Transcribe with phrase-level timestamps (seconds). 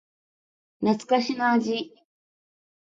[0.79, 1.93] 懐かしの味